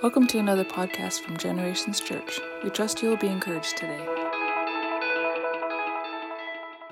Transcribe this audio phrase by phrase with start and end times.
[0.00, 2.38] Welcome to another podcast from Generations Church.
[2.62, 3.98] We trust you will be encouraged today.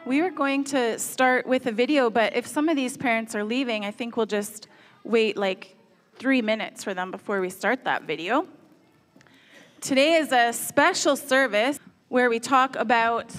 [0.05, 3.45] We were going to start with a video, but if some of these parents are
[3.45, 4.67] leaving, I think we'll just
[5.05, 5.77] wait like
[6.17, 8.49] three minutes for them before we start that video.
[9.81, 11.79] Today is a special service
[12.09, 13.33] where we talk about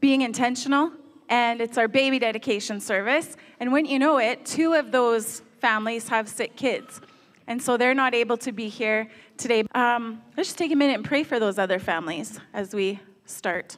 [0.00, 0.92] being intentional,
[1.30, 3.38] and it's our baby dedication service.
[3.58, 7.00] And when you know it, two of those families have sick kids.
[7.46, 9.64] And so they're not able to be here today.
[9.74, 13.76] Um, let's just take a minute and pray for those other families as we start.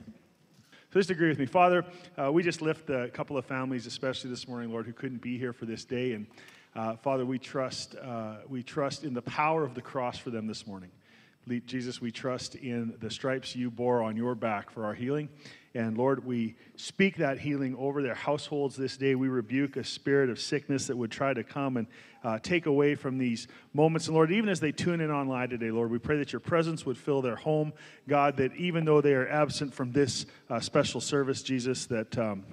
[0.93, 1.47] So just agree with me.
[1.47, 1.85] Father,
[2.17, 5.37] uh, we just lift a couple of families, especially this morning, Lord, who couldn't be
[5.37, 6.13] here for this day.
[6.13, 6.27] And
[6.75, 10.47] uh, Father, we trust, uh, we trust in the power of the cross for them
[10.47, 10.91] this morning.
[11.65, 15.29] Jesus, we trust in the stripes you bore on your back for our healing.
[15.77, 19.15] And Lord, we speak that healing over their households this day.
[19.15, 21.87] We rebuke a spirit of sickness that would try to come and
[22.25, 24.07] uh, take away from these moments.
[24.07, 26.87] And Lord, even as they tune in online today, Lord, we pray that your presence
[26.87, 27.75] would fill their home.
[28.09, 32.47] God, that even though they are absent from this uh, special service, Jesus, that, um,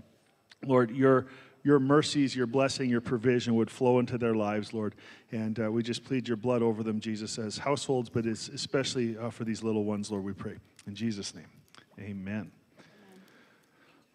[0.66, 1.28] Lord, your
[1.66, 4.96] your mercies, your blessing, your provision would flow into their lives, Lord.
[5.32, 9.30] And uh, we just plead your blood over them, Jesus, as households, but especially uh,
[9.30, 10.58] for these little ones, Lord, we pray.
[10.88, 11.48] In Jesus' name,
[11.98, 12.52] amen.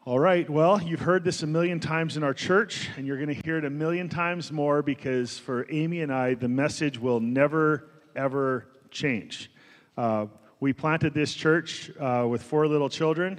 [0.09, 3.29] All right, well, you've heard this a million times in our church, and you're going
[3.29, 7.21] to hear it a million times more because for Amy and I, the message will
[7.21, 9.51] never, ever change.
[9.99, 10.25] Uh,
[10.61, 13.39] we planted this church uh, with four little children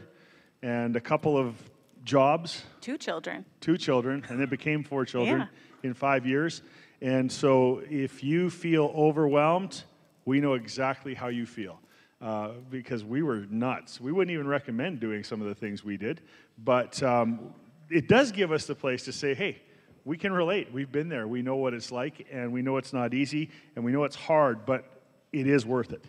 [0.62, 1.56] and a couple of
[2.04, 2.62] jobs.
[2.82, 3.46] Two children.
[3.62, 5.90] Two children, and it became four children yeah.
[5.90, 6.62] in five years.
[7.02, 9.82] And so if you feel overwhelmed,
[10.24, 11.80] we know exactly how you feel.
[12.22, 14.02] Uh, because we were nuts.
[14.02, 16.20] We wouldn't even recommend doing some of the things we did,
[16.64, 17.54] but um,
[17.90, 19.62] it does give us the place to say, hey,
[20.06, 20.72] we can relate.
[20.72, 21.28] We've been there.
[21.28, 24.16] We know what it's like, and we know it's not easy, and we know it's
[24.16, 24.86] hard, but
[25.32, 26.04] it is worth it.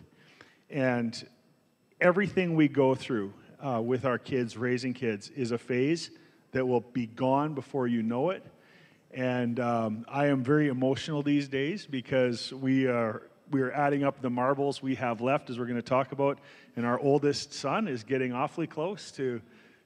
[0.69, 1.27] And
[1.99, 6.09] everything we go through uh, with our kids, raising kids, is a phase
[6.51, 8.43] that will be gone before you know it.
[9.11, 14.21] And um, I am very emotional these days because we are we are adding up
[14.21, 16.39] the marbles we have left, as we're going to talk about.
[16.77, 19.41] And our oldest son is getting awfully close to,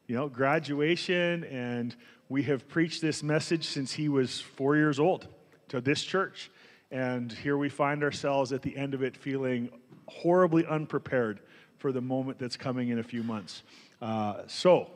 [0.07, 1.43] you know, graduation.
[1.45, 1.95] And
[2.29, 5.27] we have preached this message since he was four years old
[5.69, 6.51] to this church.
[6.91, 9.69] And here we find ourselves at the end of it feeling
[10.07, 11.39] horribly unprepared
[11.77, 13.63] for the moment that's coming in a few months.
[14.01, 14.89] Uh, so,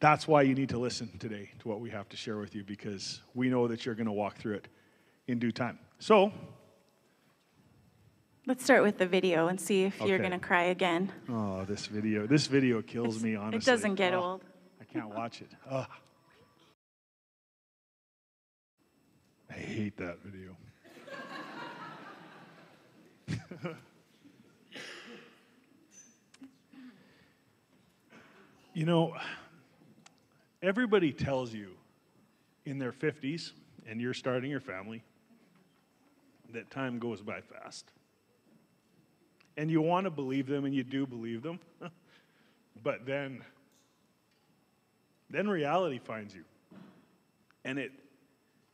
[0.00, 2.62] that's why you need to listen today to what we have to share with you
[2.62, 4.68] because we know that you're going to walk through it
[5.28, 5.78] in due time.
[5.98, 6.30] So,
[8.46, 11.12] let's start with the video and see if you're going to cry again.
[11.28, 12.26] Oh, this video.
[12.26, 13.58] This video kills me, honestly.
[13.58, 14.44] It doesn't get oh, old.
[14.80, 15.48] I can't watch it.
[15.70, 15.86] I
[19.52, 20.56] hate that video.
[28.74, 29.14] You know,
[30.60, 31.68] everybody tells you
[32.66, 33.52] in their 50s,
[33.88, 35.04] and you're starting your family,
[36.52, 37.92] that time goes by fast.
[39.56, 41.60] And you want to believe them, and you do believe them.
[42.82, 43.42] but then,
[45.30, 46.44] then reality finds you.
[47.64, 47.92] And it,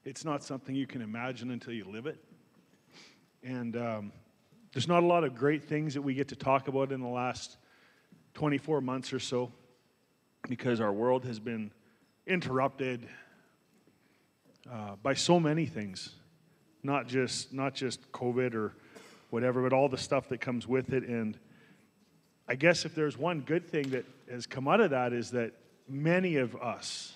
[0.04, 2.18] it's not something you can imagine until you live it.
[3.42, 4.12] And um,
[4.72, 7.08] there's not a lot of great things that we get to talk about in the
[7.08, 7.56] last
[8.34, 9.52] 24 months or so
[10.48, 11.70] because our world has been
[12.26, 13.06] interrupted
[14.70, 16.14] uh, by so many things,
[16.82, 18.74] not just not just COVID or
[19.30, 21.04] whatever, but all the stuff that comes with it.
[21.04, 21.38] And
[22.48, 25.52] I guess if there's one good thing that has come out of that is that
[25.88, 27.12] many of us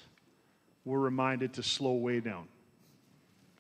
[0.85, 2.49] were reminded to slow way down.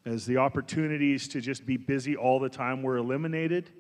[0.04, 3.70] As the opportunities to just be busy all the time were eliminated,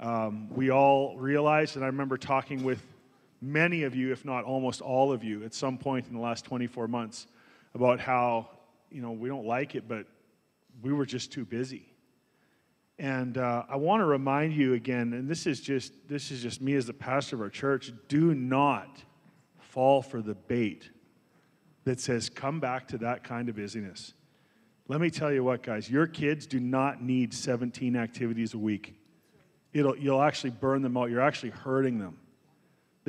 [0.00, 2.82] um, we all realized, and I remember talking with
[3.40, 6.44] many of you, if not almost all of you, at some point in the last
[6.44, 7.26] 24 months
[7.74, 8.48] about how,
[8.90, 10.06] you know, we don't like it, but
[10.82, 11.89] we were just too busy.
[13.00, 16.60] And uh, I want to remind you again, and this is just this is just
[16.60, 17.94] me as the pastor of our church.
[18.08, 19.02] Do not
[19.58, 20.90] fall for the bait
[21.84, 24.12] that says come back to that kind of busyness.
[24.86, 28.94] Let me tell you what, guys, your kids do not need 17 activities a week.
[29.72, 31.08] It'll, you'll actually burn them out.
[31.08, 32.18] You're actually hurting them.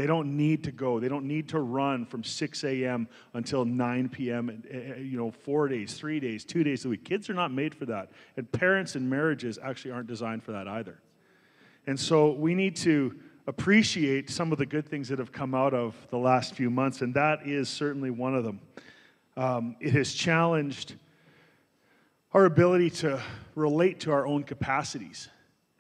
[0.02, 1.00] They don't need to go.
[1.00, 3.08] They don't need to run from 6 a.m.
[3.36, 4.64] until 9 p.m.
[4.68, 7.06] Eh, eh, you know, four days, three days, two days a week.
[7.06, 8.10] Kids are not made for that.
[8.36, 11.00] And parents and marriages actually aren't designed for that either.
[11.86, 13.14] And so we need to
[13.46, 17.02] appreciate some of the good things that have come out of the last few months,
[17.02, 18.60] and that is certainly one of them.
[19.38, 20.96] Um, it has challenged
[22.34, 23.22] our ability to
[23.54, 25.30] relate to our own capacities.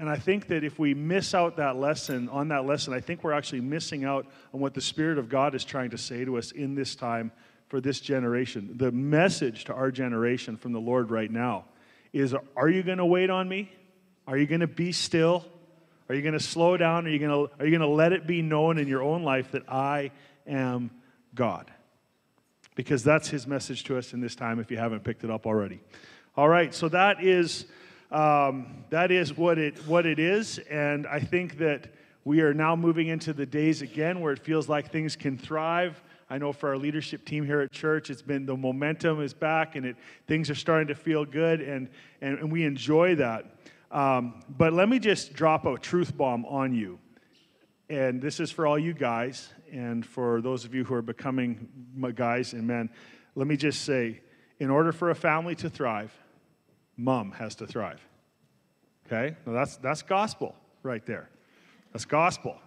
[0.01, 3.23] And I think that if we miss out that lesson, on that lesson, I think
[3.23, 6.39] we're actually missing out on what the Spirit of God is trying to say to
[6.39, 7.31] us in this time
[7.67, 8.71] for this generation.
[8.77, 11.65] The message to our generation from the Lord right now
[12.13, 13.71] is Are you going to wait on me?
[14.25, 15.45] Are you going to be still?
[16.09, 17.05] Are you going to slow down?
[17.05, 19.21] Are you going to, are you going to let it be known in your own
[19.21, 20.09] life that I
[20.47, 20.89] am
[21.35, 21.69] God?
[22.73, 25.45] Because that's his message to us in this time if you haven't picked it up
[25.45, 25.79] already.
[26.35, 27.67] All right, so that is
[28.11, 30.57] um, that is what it, what it is.
[30.69, 31.87] And I think that
[32.23, 36.01] we are now moving into the days again where it feels like things can thrive.
[36.29, 39.75] I know for our leadership team here at church, it's been the momentum is back
[39.75, 39.95] and it,
[40.27, 41.89] things are starting to feel good, and,
[42.21, 43.45] and, and we enjoy that.
[43.91, 46.99] Um, but let me just drop a truth bomb on you.
[47.89, 51.67] And this is for all you guys, and for those of you who are becoming
[52.15, 52.89] guys and men.
[53.35, 54.21] Let me just say
[54.59, 56.13] in order for a family to thrive,
[56.97, 58.01] mom has to thrive.
[59.07, 59.35] Okay?
[59.45, 61.29] Now that's, that's gospel right there.
[61.91, 62.57] That's gospel.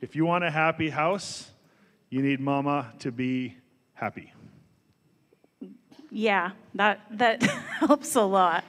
[0.00, 1.50] If you want a happy house,
[2.10, 3.56] you need mama to be
[3.94, 4.32] happy.
[6.10, 7.42] Yeah, that, that
[7.80, 8.64] helps a lot.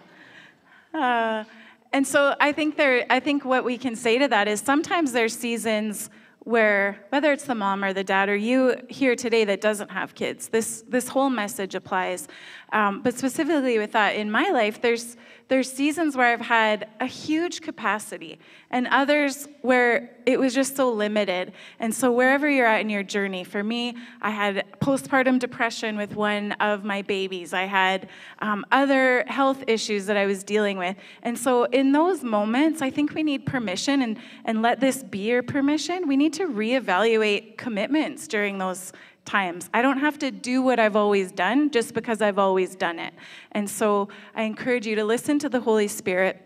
[0.94, 1.44] Uh,
[1.92, 5.12] and so I think there, I think what we can say to that is sometimes
[5.12, 6.10] there's seasons
[6.44, 10.13] where whether it's the mom or the dad or you here today that doesn't have
[10.13, 12.28] kids this this whole message applies.
[12.74, 15.16] Um, but specifically with that in my life there's
[15.50, 18.40] there's seasons where I've had a huge capacity
[18.72, 21.54] and others where it was just so limited.
[21.80, 26.16] And so, wherever you're at in your journey, for me, I had postpartum depression with
[26.16, 28.10] one of my babies, I had
[28.40, 30.95] um, other health issues that I was dealing with.
[31.22, 35.19] And so, in those moments, I think we need permission and, and let this be
[35.30, 36.07] your permission.
[36.07, 38.94] We need to reevaluate commitments during those
[39.25, 39.70] times.
[39.74, 43.14] I don't have to do what I've always done just because I've always done it.
[43.52, 46.42] And so I encourage you to listen to the Holy Spirit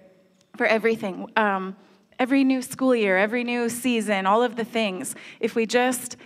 [0.56, 1.32] for everything.
[1.36, 1.76] Um,
[2.20, 5.16] every new school year, every new season, all of the things.
[5.40, 6.18] If we just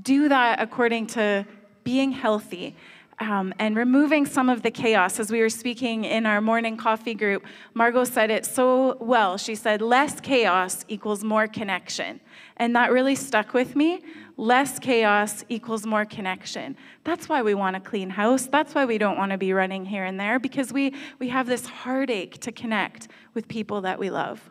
[0.00, 1.46] do that according to
[1.84, 2.76] being healthy,
[3.20, 5.18] um, and removing some of the chaos.
[5.18, 7.44] As we were speaking in our morning coffee group,
[7.74, 9.36] Margot said it so well.
[9.36, 12.20] She said, less chaos equals more connection.
[12.56, 14.02] And that really stuck with me.
[14.36, 16.76] Less chaos equals more connection.
[17.02, 18.46] That's why we want a clean house.
[18.46, 21.46] That's why we don't want to be running here and there, because we, we have
[21.46, 24.48] this heartache to connect with people that we love.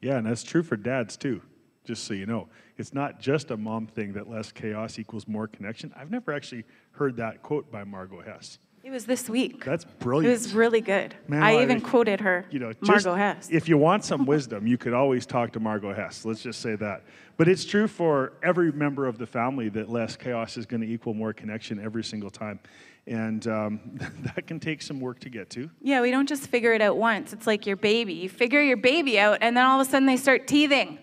[0.00, 1.42] Yeah, and that's true for dads too,
[1.84, 2.48] just so you know.
[2.80, 5.92] It's not just a mom thing that less chaos equals more connection.
[5.94, 8.58] I've never actually heard that quote by Margot Hess.
[8.82, 9.62] It was this week.
[9.62, 10.30] That's brilliant.
[10.30, 11.14] It was really good.
[11.28, 13.50] Man, I, even quoted her, you know, Margot Hess.
[13.52, 16.24] If you want some wisdom, you could always talk to Margot Hess.
[16.24, 17.04] Let's just say that.
[17.36, 20.88] But it's true for every member of the family that less chaos is going to
[20.88, 22.58] equal more connection every single time.
[23.06, 23.80] And um,
[24.34, 25.68] that can take some work to get to.
[25.82, 27.34] Yeah, we don't just figure it out once.
[27.34, 28.14] It's like your baby.
[28.14, 30.98] You figure your baby out, and then all of a sudden they start teething.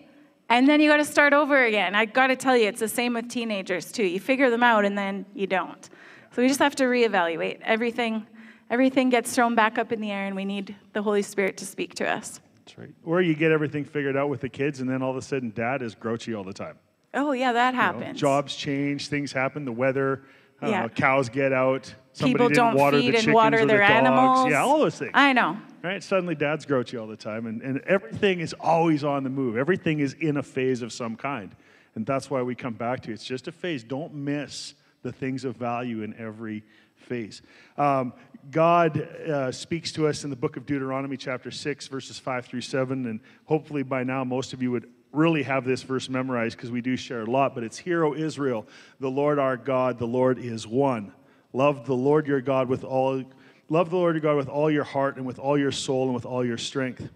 [0.48, 1.94] And then you got to start over again.
[1.94, 4.04] I got to tell you, it's the same with teenagers too.
[4.04, 5.88] You figure them out and then you don't.
[6.32, 7.60] So we just have to reevaluate.
[7.62, 8.26] Everything
[8.70, 11.66] everything gets thrown back up in the air and we need the Holy Spirit to
[11.66, 12.40] speak to us.
[12.64, 12.94] That's right.
[13.04, 15.52] Or you get everything figured out with the kids and then all of a sudden
[15.54, 16.78] dad is grouchy all the time.
[17.14, 18.02] Oh, yeah, that happens.
[18.02, 20.24] You know, jobs change, things happen, the weather,
[20.62, 20.82] uh, yeah.
[20.82, 21.94] Know, cows get out.
[22.18, 24.50] People don't feed and water their the animals.
[24.50, 25.12] Yeah, all those things.
[25.14, 25.56] I know.
[25.82, 26.02] Right?
[26.02, 29.56] Suddenly dad's grouchy all the time, and, and everything is always on the move.
[29.56, 31.54] Everything is in a phase of some kind.
[31.94, 33.14] And that's why we come back to it.
[33.14, 33.84] It's just a phase.
[33.84, 36.64] Don't miss the things of value in every
[36.96, 37.42] phase.
[37.76, 38.12] Um,
[38.50, 42.60] God uh, speaks to us in the book of Deuteronomy, chapter 6, verses 5 through
[42.60, 43.06] 7.
[43.06, 46.80] And hopefully by now, most of you would really have this verse memorized because we
[46.80, 47.54] do share a lot.
[47.54, 48.66] But it's Hear, O Israel,
[49.00, 51.12] the Lord our God, the Lord is one.
[51.52, 53.24] Love the Lord your God with all
[53.68, 56.14] love the Lord your God with all your heart and with all your soul and
[56.14, 57.08] with all your strength.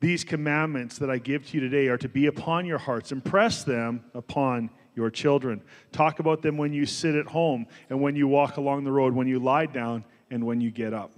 [0.00, 3.10] These commandments that I give to you today are to be upon your hearts.
[3.10, 5.60] Impress them upon your children.
[5.90, 9.14] Talk about them when you sit at home and when you walk along the road,
[9.14, 11.12] when you lie down and when you get up.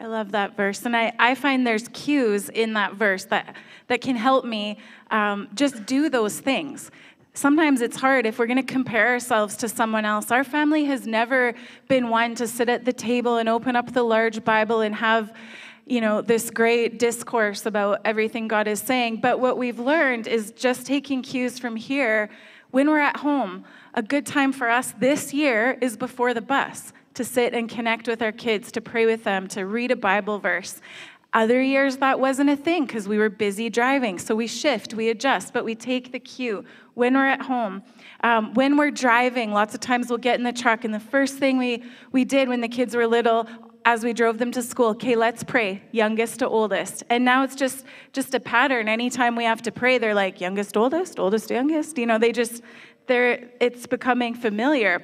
[0.00, 0.84] I love that verse.
[0.84, 3.56] And I, I find there's cues in that verse that,
[3.88, 4.78] that can help me
[5.10, 6.92] um, just do those things.
[7.38, 10.32] Sometimes it's hard if we're going to compare ourselves to someone else.
[10.32, 11.54] Our family has never
[11.86, 15.32] been one to sit at the table and open up the large Bible and have,
[15.86, 19.20] you know, this great discourse about everything God is saying.
[19.20, 22.28] But what we've learned is just taking cues from here
[22.72, 23.64] when we're at home.
[23.94, 28.08] A good time for us this year is before the bus to sit and connect
[28.08, 30.80] with our kids, to pray with them, to read a Bible verse.
[31.34, 34.18] Other years, that wasn't a thing because we were busy driving.
[34.18, 37.82] So we shift, we adjust, but we take the cue when we're at home.
[38.24, 41.36] Um, when we're driving, lots of times we'll get in the truck, and the first
[41.36, 43.46] thing we, we did when the kids were little,
[43.84, 47.04] as we drove them to school, okay, let's pray, youngest to oldest.
[47.08, 48.88] And now it's just just a pattern.
[48.88, 51.96] Anytime we have to pray, they're like youngest, oldest, oldest, youngest.
[51.96, 52.62] You know, they just
[53.06, 55.02] they're it's becoming familiar.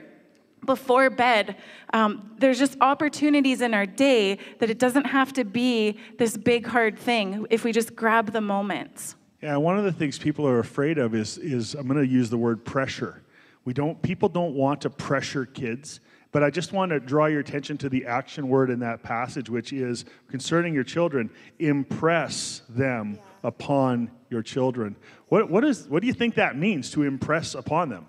[0.65, 1.57] Before bed,
[1.93, 6.67] um, there's just opportunities in our day that it doesn't have to be this big
[6.67, 9.17] hard thing if we just grab the moments.
[9.43, 12.31] Yeah, one of the things people are afraid of is is I'm going to use
[12.31, 13.23] the word pressure.
[13.65, 16.01] We don't people don't want to pressure kids
[16.35, 19.49] but I just want to draw your attention to the action word in that passage,
[19.49, 21.31] which is concerning your children,
[21.61, 24.97] impress them upon your children.
[25.29, 28.09] What, what, is, what do you think that means to impress upon them?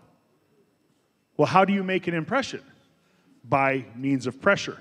[1.37, 2.61] Well, how do you make an impression?
[3.43, 4.79] By means of pressure.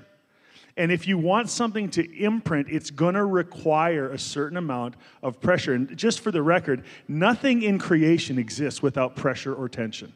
[0.76, 5.40] And if you want something to imprint, it's going to require a certain amount of
[5.40, 5.73] pressure.
[5.73, 10.12] And just for the record, nothing in creation exists without pressure or tension.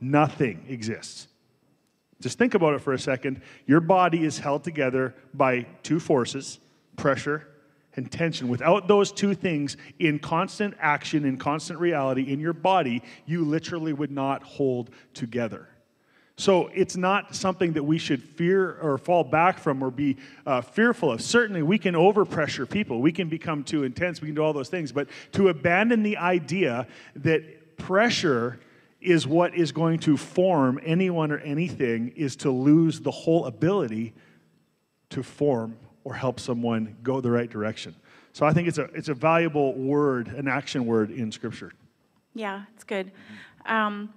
[0.00, 1.26] Nothing exists.
[2.20, 3.42] Just think about it for a second.
[3.66, 6.58] Your body is held together by two forces
[6.96, 7.46] pressure
[7.96, 8.48] and tension.
[8.48, 13.92] Without those two things in constant action, in constant reality in your body, you literally
[13.92, 15.68] would not hold together.
[16.36, 20.16] So it's not something that we should fear or fall back from or be
[20.46, 21.20] uh, fearful of.
[21.20, 23.02] Certainly, we can overpressure people.
[23.02, 24.22] We can become too intense.
[24.22, 24.90] We can do all those things.
[24.90, 28.58] But to abandon the idea that pressure
[29.02, 34.14] is what is going to form anyone or anything is to lose the whole ability
[35.10, 37.94] to form or help someone go the right direction.
[38.32, 41.72] So I think it's a, it's a valuable word, an action word in Scripture.
[42.34, 43.10] Yeah, it's good.
[43.66, 44.14] Um,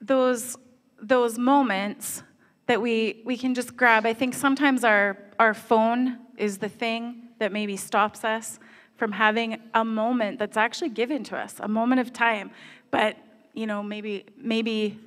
[0.00, 0.56] those,
[1.00, 2.22] those moments
[2.66, 7.28] that we, we can just grab, I think sometimes our, our phone is the thing
[7.38, 8.58] that maybe stops us
[8.96, 12.50] from having a moment that's actually given to us, a moment of time.
[12.90, 13.16] But
[13.54, 14.98] you know, maybe maybe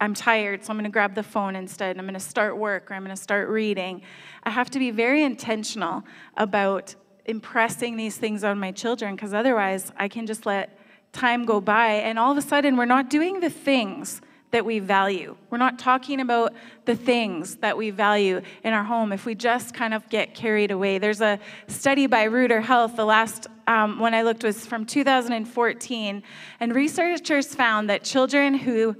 [0.00, 1.98] I'm tired, so I'm going to grab the phone instead.
[1.98, 4.02] I'm going to start work or I'm going to start reading.
[4.44, 6.04] I have to be very intentional
[6.36, 10.78] about impressing these things on my children because otherwise I can just let
[11.12, 14.78] time go by and all of a sudden we're not doing the things that we
[14.78, 15.36] value.
[15.50, 16.54] We're not talking about
[16.86, 20.70] the things that we value in our home if we just kind of get carried
[20.70, 20.98] away.
[20.98, 26.22] There's a study by Reuters Health, the last um, one I looked was from 2014,
[26.60, 28.96] and researchers found that children who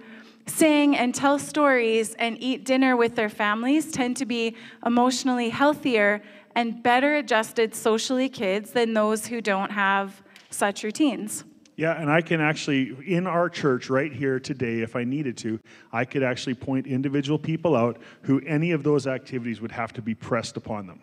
[0.48, 6.22] sing and tell stories and eat dinner with their families tend to be emotionally healthier
[6.54, 11.44] and better adjusted socially kids than those who don't have such routines.
[11.76, 15.60] Yeah, and I can actually, in our church right here today, if I needed to,
[15.92, 20.02] I could actually point individual people out who any of those activities would have to
[20.02, 21.00] be pressed upon them.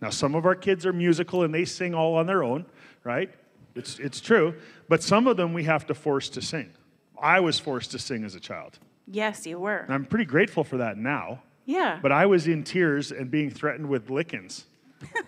[0.00, 2.66] Now, some of our kids are musical and they sing all on their own,
[3.04, 3.30] right?
[3.76, 4.54] It's, it's true.
[4.88, 6.72] But some of them we have to force to sing.
[7.22, 8.78] I was forced to sing as a child.
[9.06, 9.78] Yes, you were.
[9.78, 11.42] And I'm pretty grateful for that now.
[11.64, 11.98] Yeah.
[12.02, 14.66] But I was in tears and being threatened with lickings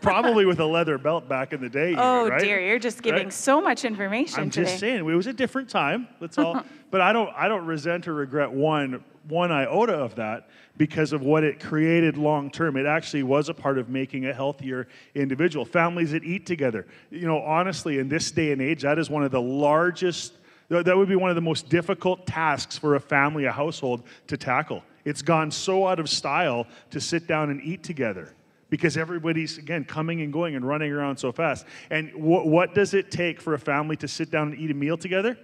[0.01, 1.95] Probably with a leather belt back in the day.
[1.97, 2.41] Oh right?
[2.41, 3.33] dear, you're just giving right?
[3.33, 4.67] so much information I'm today.
[4.67, 6.09] just saying, it was a different time.
[6.21, 6.63] That's all.
[6.91, 11.23] but I don't, I don't resent or regret one, one iota of that because of
[11.23, 12.77] what it created long term.
[12.77, 15.65] It actually was a part of making a healthier individual.
[15.65, 16.87] Families that eat together.
[17.11, 20.35] You know, honestly, in this day and age, that is one of the largest.
[20.69, 24.37] That would be one of the most difficult tasks for a family, a household to
[24.37, 24.83] tackle.
[25.05, 28.35] It's gone so out of style to sit down and eat together
[28.71, 31.67] because everybody's, again, coming and going and running around so fast.
[31.91, 34.75] And wh- what does it take for a family to sit down and eat a
[34.75, 35.39] meal together?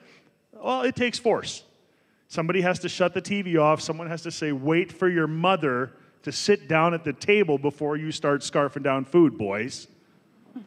[0.52, 1.62] Well, it takes force.
[2.28, 3.80] Somebody has to shut the TV off.
[3.80, 7.96] Someone has to say, wait for your mother to sit down at the table before
[7.96, 9.86] you start scarfing down food, boys.
[10.56, 10.66] Only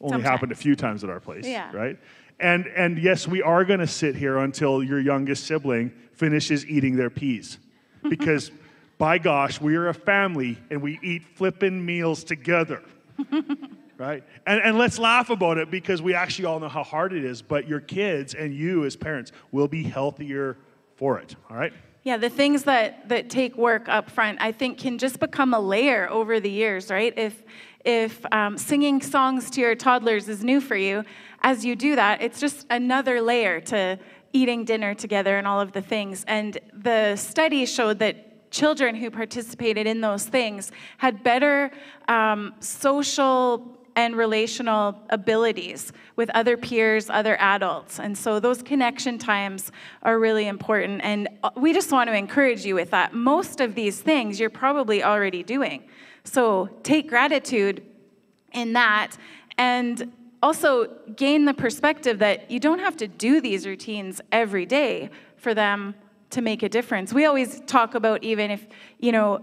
[0.00, 0.22] Sometimes.
[0.24, 1.70] happened a few times at our place, yeah.
[1.74, 1.98] right?
[2.40, 6.96] And, and yes, we are going to sit here until your youngest sibling finishes eating
[6.96, 7.58] their peas.
[8.06, 8.50] Because
[8.98, 12.82] by gosh, we are a family and we eat flippin' meals together.
[13.98, 14.22] right?
[14.46, 17.40] And, and let's laugh about it because we actually all know how hard it is,
[17.40, 20.58] but your kids and you as parents will be healthier
[20.96, 21.72] for it, all right?
[22.02, 25.60] Yeah, the things that, that take work up front, I think, can just become a
[25.60, 27.14] layer over the years, right?
[27.16, 27.42] If,
[27.84, 31.04] if um, singing songs to your toddlers is new for you,
[31.44, 33.98] as you do that, it's just another layer to
[34.32, 36.24] eating dinner together and all of the things.
[36.26, 41.70] And the study showed that children who participated in those things had better
[42.08, 48.00] um, social and relational abilities with other peers, other adults.
[48.00, 49.70] And so those connection times
[50.02, 51.02] are really important.
[51.04, 53.12] And uh, we just want to encourage you with that.
[53.12, 55.84] Most of these things you're probably already doing.
[56.24, 57.84] So take gratitude
[58.52, 59.16] in that
[59.58, 60.12] and
[60.44, 60.86] also
[61.16, 65.08] gain the perspective that you don't have to do these routines every day
[65.38, 65.94] for them
[66.28, 67.14] to make a difference.
[67.14, 68.66] We always talk about even if,
[68.98, 69.40] you know,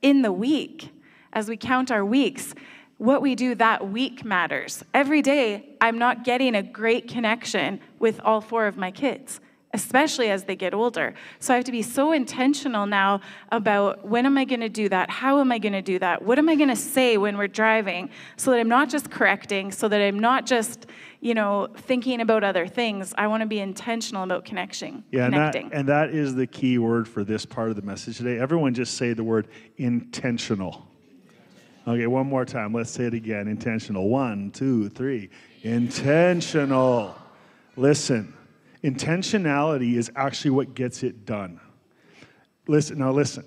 [0.00, 0.90] in the week,
[1.34, 2.54] as we count our weeks,
[2.96, 4.82] what we do that week matters.
[4.94, 9.38] Every day, I'm not getting a great connection with all four of my kids
[9.74, 11.14] especially as they get older.
[11.38, 14.88] So I have to be so intentional now about when am I going to do
[14.90, 15.08] that?
[15.10, 16.22] How am I going to do that?
[16.22, 19.72] What am I going to say when we're driving so that I'm not just correcting,
[19.72, 20.86] so that I'm not just,
[21.20, 23.14] you know, thinking about other things.
[23.16, 25.64] I want to be intentional about connection, yeah, connecting.
[25.64, 28.38] And that, and that is the key word for this part of the message today.
[28.38, 29.48] Everyone just say the word
[29.78, 30.86] intentional.
[31.88, 32.72] Okay, one more time.
[32.72, 33.48] Let's say it again.
[33.48, 34.08] Intentional.
[34.08, 35.30] One, two, three.
[35.62, 37.16] Intentional.
[37.74, 38.34] Listen
[38.84, 41.60] Intentionality is actually what gets it done.
[42.66, 43.44] Listen, now listen.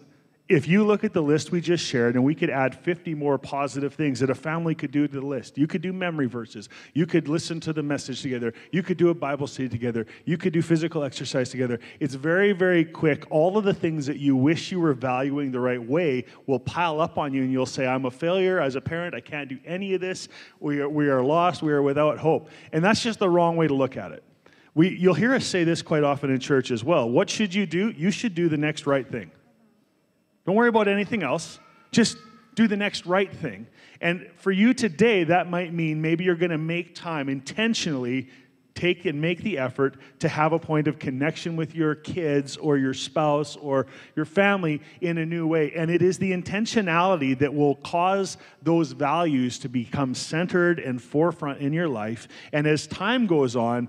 [0.48, 3.39] If you look at the list we just shared, and we could add 50 more
[3.39, 5.58] positive things that a family could do to the list.
[5.58, 6.70] You could do memory verses.
[6.94, 8.54] You could listen to the message together.
[8.72, 10.06] You could do a Bible study together.
[10.25, 11.80] You could do physical exercise together.
[12.00, 13.25] It's very, very quick.
[13.32, 17.01] All of the things that you wish you were valuing the right way will pile
[17.01, 19.15] up on you, and you'll say, I'm a failure as a parent.
[19.15, 20.27] I can't do any of this.
[20.60, 21.63] We are, we are lost.
[21.63, 22.50] We are without hope.
[22.72, 24.24] And that's just the wrong way to look at it.
[24.75, 27.10] We, you'll hear us say this quite often in church as well.
[27.10, 27.91] What should you do?
[27.91, 29.32] You should do the next right thing.
[30.46, 31.60] Don't worry about anything else.
[31.91, 32.17] Just
[32.55, 33.67] do the next right thing.
[34.01, 38.27] And for you today, that might mean maybe you're going to make time intentionally
[38.75, 42.77] take and make the effort to have a point of connection with your kids or
[42.77, 45.72] your spouse or your family in a new way.
[45.74, 51.62] And it is the intentionality that will cause those values to become centered and forefront
[51.62, 52.27] in your life.
[52.51, 53.88] And as time goes on,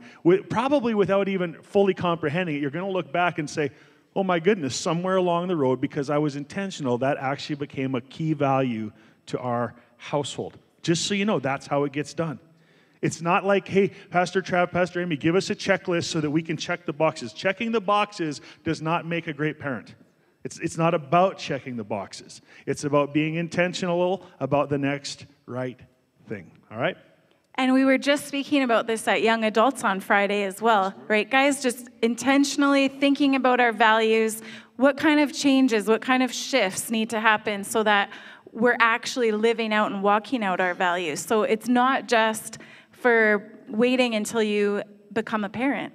[0.49, 3.73] probably without even fully comprehending it, you're going to look back and say,
[4.15, 8.01] oh my goodness, somewhere along the road, because I was intentional, that actually became a
[8.01, 8.93] key value
[9.27, 10.57] to our household.
[10.83, 12.39] Just so you know, that's how it gets done.
[13.03, 16.43] It's not like, hey, Pastor Trav, Pastor Amy, give us a checklist so that we
[16.43, 17.33] can check the boxes.
[17.33, 19.95] Checking the boxes does not make a great parent.
[20.45, 25.79] It's, it's not about checking the boxes, it's about being intentional about the next right
[26.29, 26.53] thing.
[26.71, 26.97] All right?
[27.57, 31.29] And we were just speaking about this at Young Adults on Friday as well, right,
[31.29, 31.63] guys?
[31.63, 34.43] Just intentionally thinking about our values.
[34.77, 38.11] What kind of changes, what kind of shifts need to happen so that
[38.53, 41.21] we're actually living out and walking out our values?
[41.21, 42.59] So it's not just
[43.07, 45.95] for waiting until you become a parent.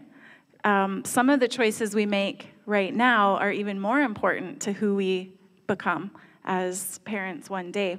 [0.63, 4.95] Um, some of the choices we make right now are even more important to who
[4.95, 5.33] we
[5.67, 6.11] become
[6.45, 7.97] as parents one day.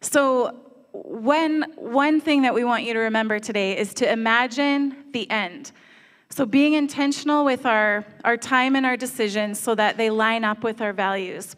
[0.00, 0.60] So,
[0.92, 5.72] when, one thing that we want you to remember today is to imagine the end.
[6.30, 10.62] So, being intentional with our, our time and our decisions so that they line up
[10.62, 11.56] with our values.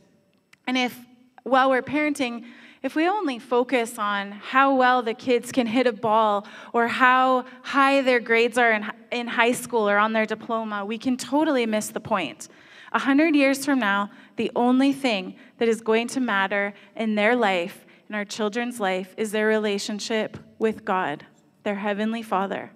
[0.67, 0.99] And if
[1.43, 2.47] while we're parenting,
[2.85, 7.47] if we only focus on how well the kids can hit a ball or how
[7.63, 11.65] high their grades are in, in high school or on their diploma, we can totally
[11.65, 12.47] miss the point.
[12.93, 17.35] A hundred years from now, the only thing that is going to matter in their
[17.35, 21.25] life, in our children's life, is their relationship with God,
[21.63, 22.71] their Heavenly Father.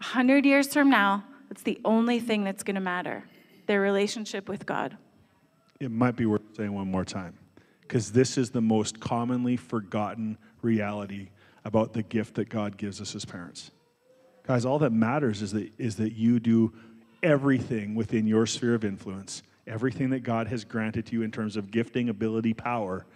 [0.00, 3.22] A hundred years from now, it's the only thing that's going to matter
[3.66, 4.96] their relationship with God.
[5.78, 7.38] It might be worth saying one more time
[7.88, 11.30] because this is the most commonly forgotten reality
[11.64, 13.70] about the gift that God gives us as parents.
[14.46, 16.72] Guys, all that matters is that, is that you do
[17.22, 21.56] everything within your sphere of influence, everything that God has granted to you in terms
[21.56, 23.06] of gifting, ability, power.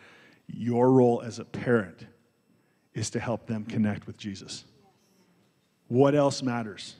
[0.46, 2.06] Your role as a parent
[2.94, 4.64] is to help them connect with Jesus.
[5.88, 6.96] What else matters?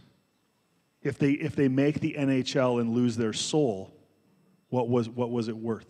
[1.02, 3.94] If they, if they make the NHL and lose their soul,
[4.68, 5.87] what was, what was it worth?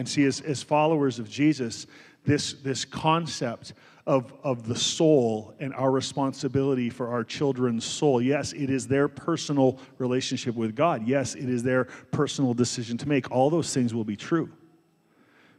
[0.00, 1.86] And see, as, as followers of Jesus,
[2.24, 3.74] this, this concept
[4.06, 8.22] of, of the soul and our responsibility for our children's soul.
[8.22, 11.06] Yes, it is their personal relationship with God.
[11.06, 13.30] Yes, it is their personal decision to make.
[13.30, 14.50] All those things will be true.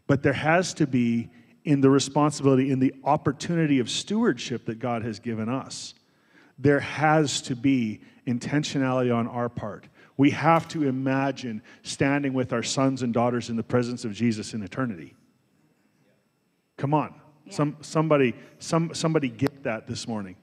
[0.07, 1.29] But there has to be,
[1.63, 5.93] in the responsibility, in the opportunity of stewardship that God has given us,
[6.57, 9.85] there has to be intentionality on our part
[10.21, 14.53] we have to imagine standing with our sons and daughters in the presence of Jesus
[14.53, 15.15] in eternity.
[16.77, 17.19] Come on.
[17.45, 17.53] Yeah.
[17.53, 20.35] Some, somebody, some, somebody get that this morning.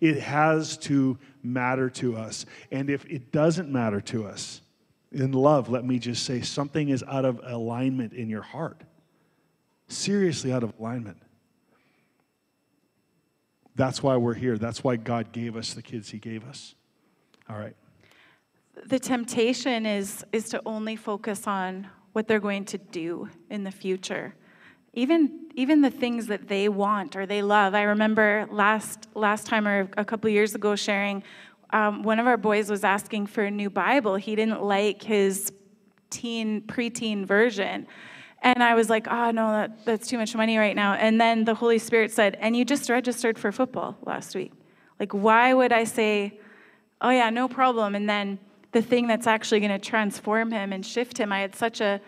[0.00, 2.46] It has to matter to us.
[2.72, 4.62] And if it doesn't matter to us,
[5.12, 8.84] in love, let me just say something is out of alignment in your heart.
[9.88, 11.18] Seriously out of alignment.
[13.74, 14.56] That's why we're here.
[14.56, 16.74] That's why God gave us the kids He gave us.
[17.50, 17.76] All right
[18.84, 23.70] the temptation is, is to only focus on what they're going to do in the
[23.70, 24.34] future.
[24.92, 27.74] Even, even the things that they want or they love.
[27.74, 31.22] I remember last, last time or a couple years ago sharing,
[31.70, 34.16] um, one of our boys was asking for a new Bible.
[34.16, 35.52] He didn't like his
[36.10, 37.86] teen, preteen version.
[38.42, 40.94] And I was like, oh, no, that, that's too much money right now.
[40.94, 44.52] And then the Holy Spirit said, and you just registered for football last week.
[45.00, 46.38] Like, why would I say,
[47.00, 47.94] oh, yeah, no problem?
[47.94, 48.38] And then
[48.72, 52.00] the thing that's actually going to transform him and shift him, I had such a,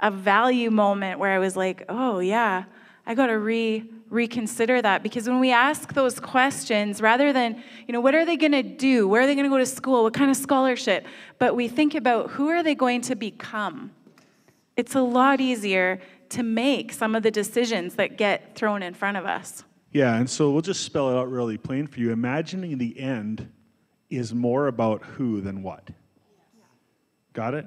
[0.00, 2.64] a value moment where I was like, oh, yeah,
[3.06, 7.92] I got to re reconsider that because when we ask those questions rather than you
[7.92, 10.02] know what are they going to do where are they going to go to school
[10.02, 11.04] what kind of scholarship
[11.38, 13.90] but we think about who are they going to become
[14.78, 19.16] it's a lot easier to make some of the decisions that get thrown in front
[19.16, 19.64] of us.
[19.92, 22.12] Yeah, and so we'll just spell it out really plain for you.
[22.12, 23.50] Imagining the end
[24.10, 25.90] is more about who than what.
[27.32, 27.66] Got it?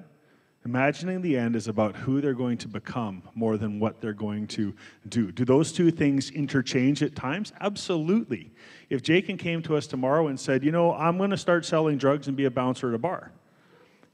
[0.63, 4.45] Imagining the end is about who they're going to become more than what they're going
[4.47, 4.75] to
[5.09, 5.31] do.
[5.31, 7.51] Do those two things interchange at times?
[7.61, 8.51] Absolutely.
[8.89, 11.97] If Jacob came to us tomorrow and said, you know, I'm going to start selling
[11.97, 13.31] drugs and be a bouncer at a bar,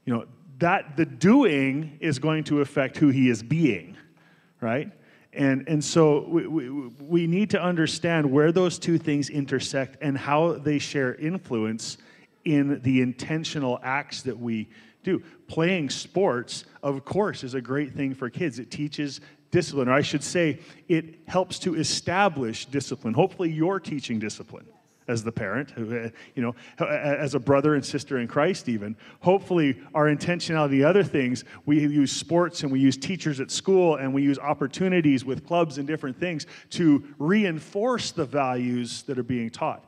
[0.06, 0.24] you know,
[0.58, 3.96] that the doing is going to affect who he is being,
[4.62, 4.90] right?
[5.34, 10.16] And, and so we, we, we need to understand where those two things intersect and
[10.16, 11.98] how they share influence
[12.44, 14.68] in the intentional acts that we
[15.02, 15.22] do.
[15.46, 18.58] Playing sports, of course, is a great thing for kids.
[18.58, 23.14] It teaches discipline, or I should say, it helps to establish discipline.
[23.14, 24.66] Hopefully, you're teaching discipline
[25.08, 28.94] as the parent, uh, you know, as a brother and sister in Christ, even.
[29.20, 34.12] Hopefully, our intentionality, other things, we use sports and we use teachers at school and
[34.12, 39.48] we use opportunities with clubs and different things to reinforce the values that are being
[39.48, 39.84] taught.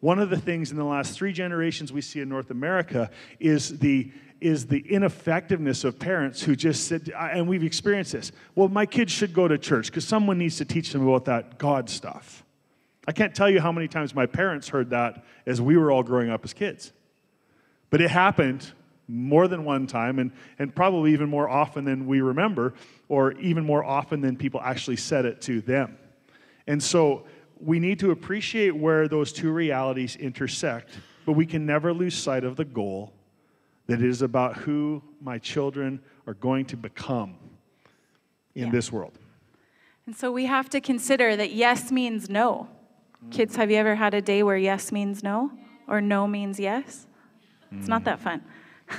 [0.00, 3.78] One of the things in the last three generations we see in North America is
[3.78, 8.32] the is the ineffectiveness of parents who just said, and we've experienced this.
[8.54, 11.58] Well, my kids should go to church because someone needs to teach them about that
[11.58, 12.44] God stuff.
[13.06, 16.02] I can't tell you how many times my parents heard that as we were all
[16.02, 16.92] growing up as kids.
[17.90, 18.70] But it happened
[19.06, 22.74] more than one time, and, and probably even more often than we remember,
[23.08, 25.98] or even more often than people actually said it to them.
[26.66, 27.24] And so
[27.60, 30.90] we need to appreciate where those two realities intersect,
[31.26, 33.12] but we can never lose sight of the goal
[33.86, 37.36] that it is about who my children are going to become
[38.54, 38.72] in yeah.
[38.72, 39.18] this world.
[40.06, 42.68] And so we have to consider that yes means no.
[43.30, 45.50] Kids, have you ever had a day where yes means no
[45.88, 47.06] or no means yes?
[47.72, 48.42] It's not that fun.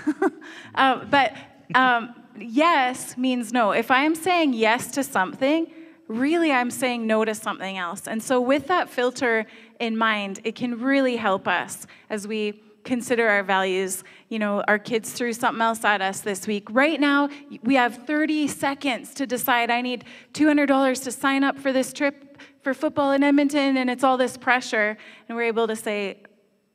[0.75, 1.33] uh, but
[1.73, 3.71] um, yes means no.
[3.71, 5.67] If I'm saying yes to something,
[6.07, 8.07] really I'm saying no to something else.
[8.07, 9.45] And so, with that filter
[9.79, 14.03] in mind, it can really help us as we consider our values.
[14.29, 16.67] You know, our kids threw something else at us this week.
[16.71, 17.29] Right now,
[17.63, 22.41] we have 30 seconds to decide I need $200 to sign up for this trip
[22.63, 24.97] for football in Edmonton and it's all this pressure.
[25.27, 26.23] And we're able to say,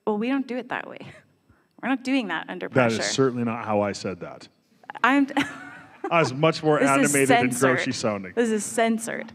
[0.07, 0.99] well, we don't do it that way.
[1.83, 2.99] We're not doing that under pressure.
[2.99, 4.47] That is certainly not how I said that.
[5.03, 5.29] I'm.
[6.11, 8.35] I was much more animated and grossy sounding.
[8.35, 9.33] This is censored.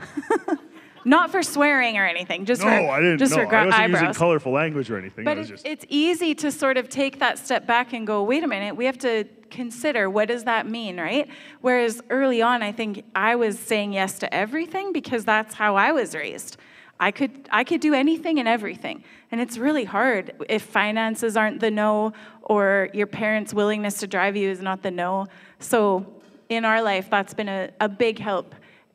[1.04, 3.18] Not for swearing or anything, just no, for I didn't.
[3.18, 4.02] Just no, for gra- I wasn't eyebrows.
[4.02, 5.24] using colorful language or anything.
[5.24, 5.66] But it's, just...
[5.66, 8.86] it's easy to sort of take that step back and go, wait a minute, we
[8.86, 11.28] have to consider what does that mean, right?
[11.60, 15.92] Whereas early on, I think I was saying yes to everything because that's how I
[15.92, 16.56] was raised.
[17.00, 19.04] I could I could do anything and everything.
[19.30, 22.12] And it's really hard if finances aren't the no
[22.42, 25.26] or your parents' willingness to drive you is not the no.
[25.58, 26.06] So
[26.48, 28.54] in our life, that's been a, a big help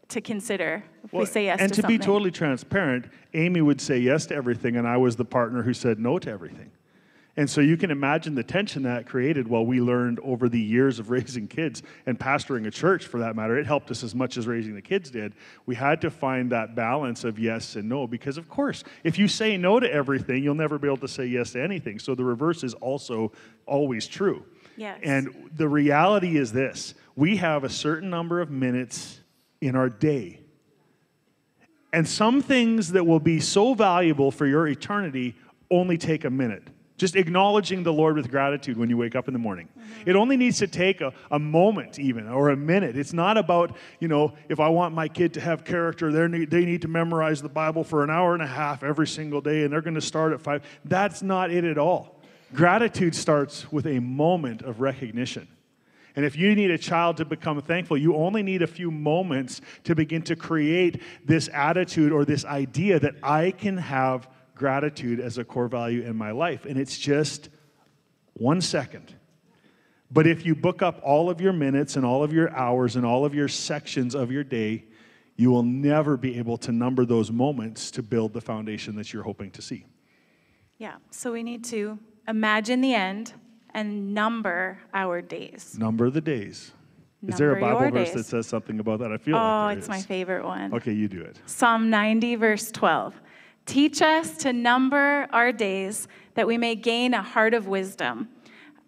[0.09, 3.81] to consider if well, we say yes and to, to be totally transparent, Amy would
[3.81, 6.71] say yes to everything, and I was the partner who said no to everything.
[7.39, 10.99] And so you can imagine the tension that created while we learned over the years
[10.99, 13.57] of raising kids and pastoring a church for that matter.
[13.57, 15.33] It helped us as much as raising the kids did.
[15.65, 19.29] We had to find that balance of yes and no because, of course, if you
[19.29, 21.99] say no to everything, you'll never be able to say yes to anything.
[21.99, 23.31] So the reverse is also
[23.65, 24.43] always true.
[24.75, 24.99] Yes.
[25.03, 29.21] And the reality is this we have a certain number of minutes
[29.61, 30.38] in our day
[31.91, 35.35] and some things that will be so valuable for your eternity
[35.71, 36.63] only take a minute.
[36.97, 39.69] Just acknowledging the Lord with gratitude when you wake up in the morning.
[39.69, 40.09] Mm-hmm.
[40.09, 42.97] It only needs to take a, a moment, even, or a minute.
[42.97, 46.81] It's not about, you know, if I want my kid to have character, they need
[46.81, 49.81] to memorize the Bible for an hour and a half every single day and they're
[49.81, 50.61] going to start at five.
[50.83, 52.19] That's not it at all.
[52.53, 55.47] Gratitude starts with a moment of recognition.
[56.15, 59.61] And if you need a child to become thankful, you only need a few moments
[59.83, 65.37] to begin to create this attitude or this idea that I can have gratitude as
[65.37, 66.65] a core value in my life.
[66.65, 67.49] And it's just
[68.33, 69.15] one second.
[70.11, 73.05] But if you book up all of your minutes and all of your hours and
[73.05, 74.85] all of your sections of your day,
[75.35, 79.23] you will never be able to number those moments to build the foundation that you're
[79.23, 79.85] hoping to see.
[80.77, 83.33] Yeah, so we need to imagine the end
[83.73, 85.75] and number our days.
[85.77, 86.71] Number the days.
[87.27, 88.13] Is there a Bible verse days.
[88.13, 89.11] that says something about that?
[89.11, 90.73] I feel Oh, like it's my favorite one.
[90.73, 91.37] Okay, you do it.
[91.45, 93.19] Psalm 90, verse 12.
[93.65, 98.29] Teach us to number our days that we may gain a heart of wisdom.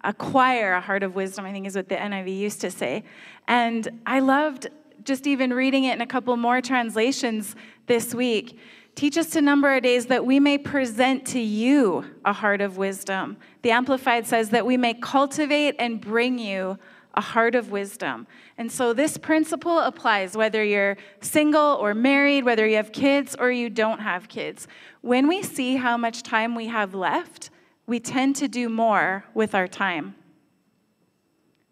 [0.02, 3.04] Acquire a heart of wisdom, I think is what the NIV used to say.
[3.46, 4.68] And I loved
[5.04, 7.54] just even reading it in a couple more translations
[7.86, 8.58] this week.
[8.94, 12.76] Teach us to number our days that we may present to you a heart of
[12.76, 13.36] wisdom.
[13.62, 16.78] The Amplified says that we may cultivate and bring you
[17.14, 18.26] a heart of wisdom.
[18.58, 23.50] And so this principle applies whether you're single or married, whether you have kids or
[23.50, 24.68] you don't have kids.
[25.00, 27.50] When we see how much time we have left,
[27.86, 30.14] we tend to do more with our time.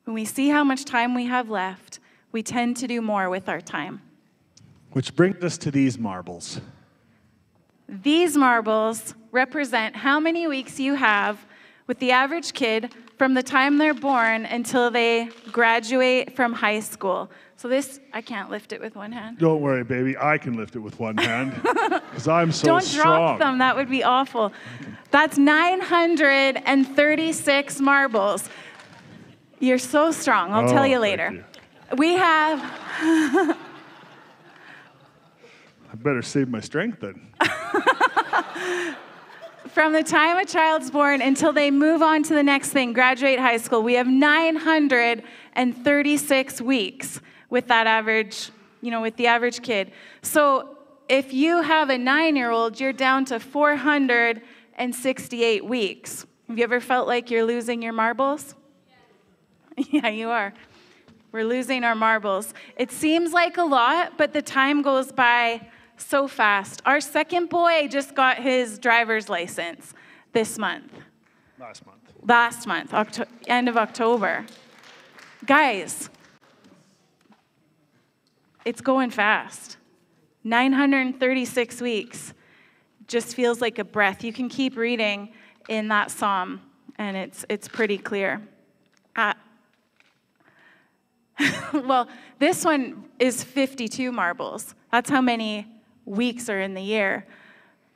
[0.05, 2.01] When we see how much time we have left,
[2.33, 4.03] we tend to do more with our time.
[4.93, 6.61] Which brings us to these marbles.
[7.91, 11.45] These marbles represent how many weeks you have
[11.89, 17.29] with the average kid from the time they're born until they graduate from high school.
[17.57, 19.39] So this, I can't lift it with one hand.
[19.39, 20.17] Don't worry, baby.
[20.17, 22.81] I can lift it with one hand because I'm so strong.
[22.81, 22.95] Don't
[23.27, 24.53] drop them, that would be awful.
[25.11, 28.49] That's 936 marbles.
[29.59, 31.33] You're so strong, I'll Oh, tell you later.
[31.33, 31.45] you.
[31.97, 32.61] We have
[35.93, 37.27] I better save my strength then.
[39.69, 43.39] From the time a child's born until they move on to the next thing, graduate
[43.39, 48.51] high school, we have 936 weeks with that average,
[48.83, 49.91] you know, with the average kid.
[50.23, 50.77] So
[51.09, 56.27] if you have a nine year old, you're down to 468 weeks.
[56.49, 58.55] Have you ever felt like you're losing your marbles?
[59.91, 60.53] Yeah, you are.
[61.33, 62.53] We're losing our marbles.
[62.77, 65.67] It seems like a lot, but the time goes by
[66.01, 66.83] so fast.
[66.87, 69.95] Our second boy just got his driver's license
[70.33, 70.93] this month,
[71.59, 71.99] Last month.
[72.23, 74.47] last month, Octo- end of October.
[75.47, 76.09] Guys,
[78.65, 79.77] it's going fast.
[80.45, 82.33] 936 weeks
[83.07, 84.23] just feels like a breath.
[84.25, 85.33] You can keep reading
[85.69, 86.61] in that psalm,
[86.97, 88.41] and it's, it's pretty clear.
[89.17, 89.35] Uh,
[91.73, 92.09] well,
[92.39, 94.75] this one is 52 marbles.
[94.93, 95.67] That's how many
[96.05, 97.27] weeks are in the year.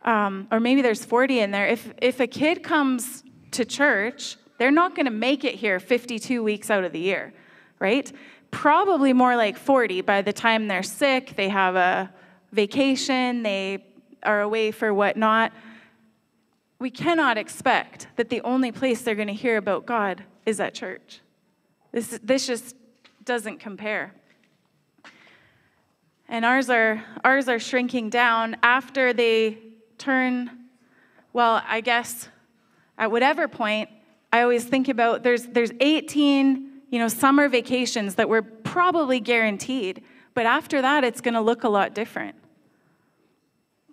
[0.05, 1.67] Um, or maybe there's 40 in there.
[1.67, 6.43] If, if a kid comes to church, they're not going to make it here 52
[6.43, 7.33] weeks out of the year,
[7.79, 8.11] right?
[8.51, 12.13] Probably more like 40 by the time they're sick, they have a
[12.53, 13.85] vacation, they
[14.23, 15.53] are away for whatnot.
[16.79, 20.75] We cannot expect that the only place they're going to hear about God is at
[20.75, 21.21] church.
[21.93, 22.77] This, this just
[23.25, 24.13] doesn't compare.
[26.29, 29.59] And ours are, ours are shrinking down after they
[29.99, 30.51] turn,
[31.33, 32.29] well, I guess
[32.99, 33.89] at whatever point,
[34.33, 40.03] I always think about there's, there's 18 you know, summer vacations that we're probably guaranteed,
[40.33, 42.37] but after that, it's going to look a lot different.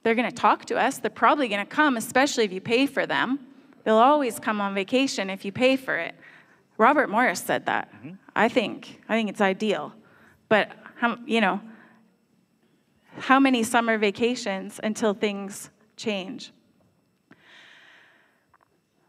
[0.03, 0.99] They're going to talk to us.
[0.99, 3.39] They're probably going to come, especially if you pay for them.
[3.83, 6.15] They'll always come on vacation if you pay for it.
[6.77, 7.91] Robert Morris said that.
[7.93, 8.13] Mm-hmm.
[8.35, 9.93] I think I think it's ideal,
[10.49, 11.59] but um, you know,
[13.17, 16.51] how many summer vacations until things change?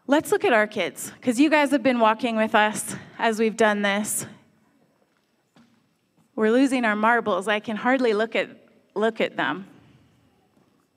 [0.06, 3.56] Let's look at our kids, because you guys have been walking with us as we've
[3.56, 4.26] done this.
[6.34, 7.46] We're losing our marbles.
[7.46, 8.50] I can hardly look at
[8.94, 9.66] look at them.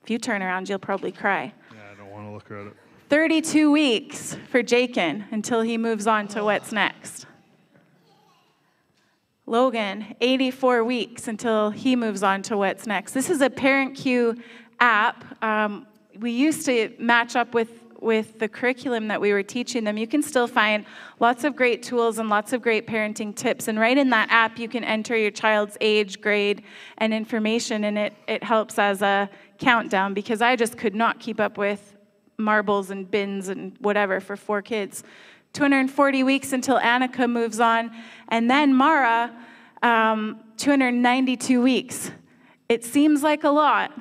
[0.04, 1.54] If you turn around, you'll probably cry.
[1.72, 2.74] Yeah, I don't want to look at it.
[3.10, 7.26] 32 weeks for Jakin until he moves on to what's next.
[9.48, 13.12] Logan, 84 weeks until he moves on to what's next.
[13.12, 14.36] This is a Parent Cue
[14.80, 15.24] app.
[15.44, 15.86] Um,
[16.20, 19.98] we used to match up with, with the curriculum that we were teaching them.
[19.98, 20.84] You can still find
[21.20, 23.68] lots of great tools and lots of great parenting tips.
[23.68, 26.64] And right in that app, you can enter your child's age, grade,
[26.98, 29.30] and information, and it, it helps as a
[29.60, 31.96] countdown because I just could not keep up with
[32.40, 35.04] marbles and bins and whatever for four kids.
[35.56, 37.90] 240 weeks until Annika moves on.
[38.28, 39.32] And then Mara,
[39.82, 42.12] um, 292 weeks.
[42.68, 43.98] It seems like a lot,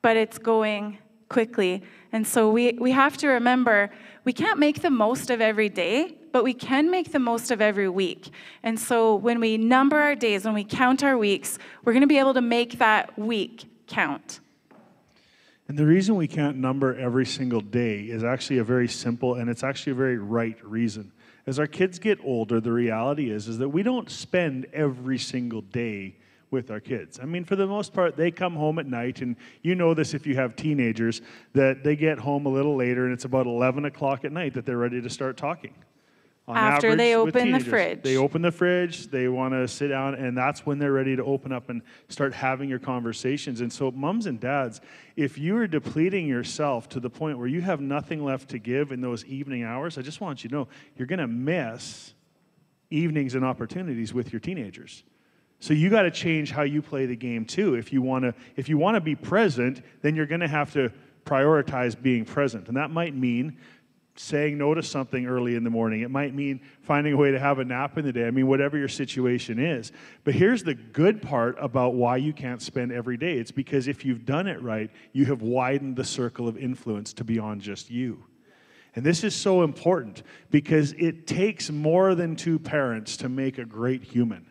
[0.00, 1.82] but it's going quickly.
[2.12, 3.90] And so we, we have to remember
[4.24, 7.60] we can't make the most of every day, but we can make the most of
[7.60, 8.30] every week.
[8.62, 12.06] And so when we number our days, when we count our weeks, we're going to
[12.06, 14.38] be able to make that week count.
[15.68, 19.48] And the reason we can't number every single day is actually a very simple and
[19.48, 21.12] it's actually a very right reason.
[21.46, 25.62] As our kids get older, the reality is is that we don't spend every single
[25.62, 26.16] day
[26.50, 27.18] with our kids.
[27.20, 30.12] I mean, for the most part, they come home at night, and you know this
[30.12, 31.22] if you have teenagers,
[31.54, 34.66] that they get home a little later and it's about 11 o'clock at night that
[34.66, 35.74] they're ready to start talking.
[36.48, 38.02] On After average they open the fridge.
[38.02, 41.22] They open the fridge, they want to sit down, and that's when they're ready to
[41.24, 43.60] open up and start having your conversations.
[43.60, 44.80] And so, mums and dads,
[45.14, 48.90] if you are depleting yourself to the point where you have nothing left to give
[48.90, 52.14] in those evening hours, I just want you to know you're going to miss
[52.90, 55.04] evenings and opportunities with your teenagers.
[55.60, 57.76] So you got to change how you play the game too.
[57.76, 60.72] If you want to if you want to be present, then you're going to have
[60.72, 60.90] to
[61.24, 62.66] prioritize being present.
[62.66, 63.58] And that might mean
[64.14, 66.02] saying no to something early in the morning.
[66.02, 68.26] It might mean finding a way to have a nap in the day.
[68.26, 69.90] I mean, whatever your situation is.
[70.24, 74.04] But here's the good part about why you can't spend every day it's because if
[74.04, 78.24] you've done it right, you have widened the circle of influence to beyond just you.
[78.94, 83.64] And this is so important because it takes more than two parents to make a
[83.64, 84.46] great human.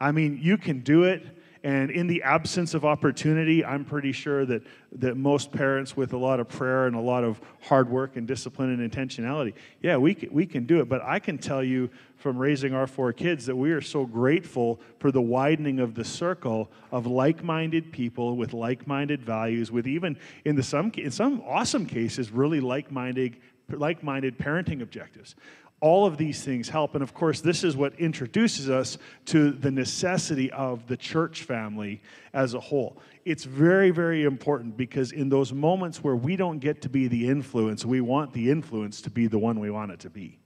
[0.00, 1.24] I mean, you can do it.
[1.66, 4.62] And in the absence of opportunity, I'm pretty sure that,
[5.00, 8.24] that most parents with a lot of prayer and a lot of hard work and
[8.24, 9.52] discipline and intentionality,
[9.82, 10.88] yeah, we can, we can do it.
[10.88, 14.78] But I can tell you from raising our four kids that we are so grateful
[15.00, 19.88] for the widening of the circle of like minded people with like minded values, with
[19.88, 23.38] even, in, the some, in some awesome cases, really like minded
[23.70, 25.34] like minded parenting objectives.
[25.80, 26.94] All of these things help.
[26.94, 32.02] And of course, this is what introduces us to the necessity of the church family
[32.32, 32.98] as a whole.
[33.24, 37.28] It's very, very important because in those moments where we don't get to be the
[37.28, 40.38] influence, we want the influence to be the one we want it to be.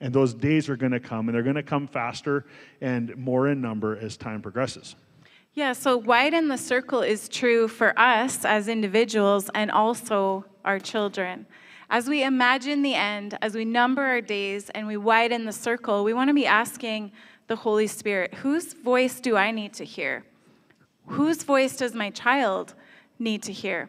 [0.00, 2.44] And those days are going to come, and they're going to come faster
[2.80, 4.94] and more in number as time progresses.
[5.54, 11.46] Yeah, so widen the circle is true for us as individuals and also our children.
[11.88, 16.02] As we imagine the end, as we number our days and we widen the circle,
[16.02, 17.12] we want to be asking
[17.46, 20.24] the Holy Spirit, whose voice do I need to hear?
[21.06, 22.74] Whose voice does my child
[23.18, 23.88] need to hear?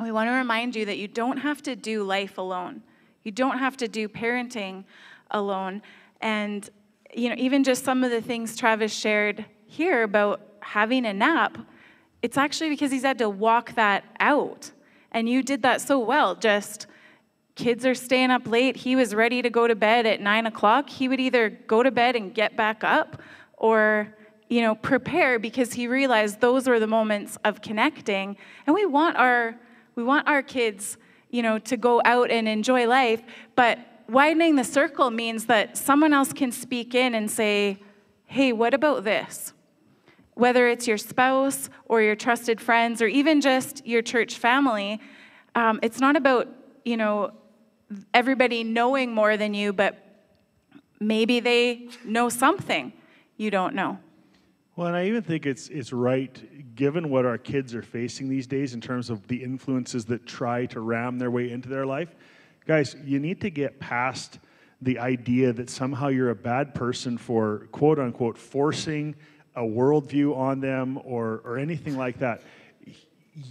[0.00, 2.82] We want to remind you that you don't have to do life alone.
[3.24, 4.84] You don't have to do parenting
[5.30, 5.82] alone.
[6.22, 6.68] And
[7.14, 11.58] you know, even just some of the things Travis shared here about having a nap,
[12.22, 14.70] it's actually because he's had to walk that out.
[15.12, 16.86] And you did that so well, just
[17.58, 18.76] kids are staying up late.
[18.76, 20.88] He was ready to go to bed at nine o'clock.
[20.88, 23.20] He would either go to bed and get back up
[23.56, 24.14] or
[24.48, 29.16] you know prepare because he realized those were the moments of connecting and we want
[29.16, 29.54] our
[29.94, 30.96] we want our kids
[31.30, 33.22] you know to go out and enjoy life
[33.56, 37.78] but widening the circle means that someone else can speak in and say
[38.24, 39.52] hey what about this
[40.32, 44.98] whether it's your spouse or your trusted friends or even just your church family
[45.54, 46.48] um, it's not about
[46.86, 47.32] you know
[48.12, 49.96] everybody knowing more than you, but
[51.00, 52.92] maybe they know something
[53.36, 53.98] you don't know.
[54.76, 58.46] Well, and I even think it's it's right, given what our kids are facing these
[58.46, 62.14] days in terms of the influences that try to ram their way into their life.
[62.66, 64.38] Guys, you need to get past
[64.80, 69.16] the idea that somehow you're a bad person for quote unquote forcing
[69.56, 72.42] a worldview on them or, or anything like that.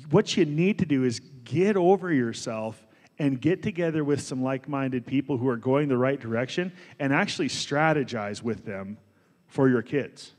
[0.10, 2.87] What you need to do is get over yourself
[3.20, 7.14] and get together with some like minded people who are going the right direction and
[7.14, 8.98] actually strategize with them
[9.48, 10.34] for your kids.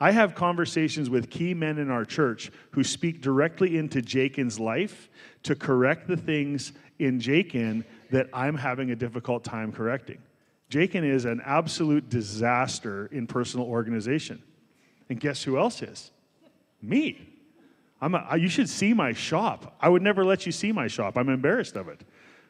[0.00, 5.08] I have conversations with key men in our church who speak directly into Jakin's life
[5.44, 10.18] to correct the things in Jakin that I'm having a difficult time correcting.
[10.68, 14.42] Jakin is an absolute disaster in personal organization.
[15.08, 16.10] And guess who else is?
[16.82, 17.33] Me.
[18.04, 19.78] I'm a, you should see my shop.
[19.80, 21.16] I would never let you see my shop.
[21.16, 22.02] I'm embarrassed of it.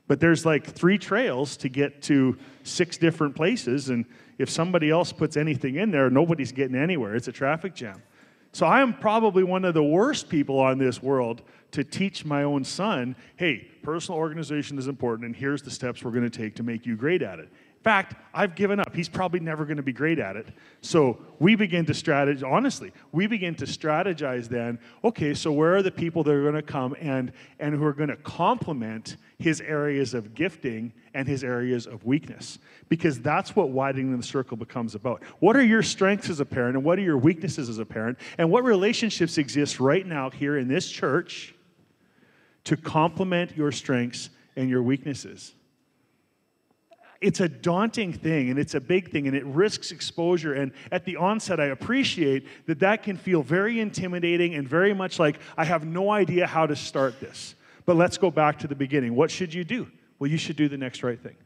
[0.09, 3.88] But there's like three trails to get to six different places.
[3.88, 4.05] And
[4.37, 7.14] if somebody else puts anything in there, nobody's getting anywhere.
[7.14, 8.03] It's a traffic jam.
[8.51, 12.43] So I am probably one of the worst people on this world to teach my
[12.43, 16.57] own son hey, personal organization is important, and here's the steps we're going to take
[16.57, 17.49] to make you great at it
[17.85, 18.97] fact, I've given up.
[18.97, 20.49] He's probably never going to be great at it.
[20.81, 25.83] So we begin to strategize, honestly, we begin to strategize then, okay, so where are
[25.83, 29.61] the people that are going to come and, and who are going to complement his
[29.61, 32.59] areas of gifting and his areas of weakness?
[32.88, 35.22] Because that's what widening the circle becomes about.
[35.41, 38.18] What are your strengths as a parent and what are your weaknesses as a parent?
[38.39, 41.55] And what relationships exist right now here in this church
[42.64, 45.55] to complement your strengths and your weaknesses?
[47.25, 50.53] It's a daunting thing and it's a big thing and it risks exposure.
[50.53, 55.18] And at the onset, I appreciate that that can feel very intimidating and very much
[55.18, 57.55] like I have no idea how to start this.
[57.87, 59.14] But let's go back to the beginning.
[59.14, 59.91] What should you do?
[60.18, 61.37] Well, you should do the next right thing.